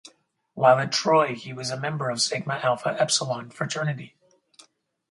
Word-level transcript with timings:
While 0.55 0.79
at 0.79 0.91
Troy, 0.91 1.35
he 1.35 1.53
was 1.53 1.69
a 1.69 1.79
member 1.79 2.09
of 2.09 2.23
Sigma 2.23 2.55
Alpha 2.63 2.97
Epsilon 2.99 3.51
fraternity. 3.51 4.15